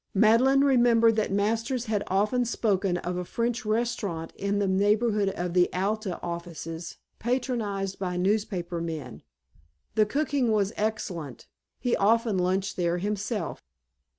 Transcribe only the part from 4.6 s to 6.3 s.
neighborhood of the Alta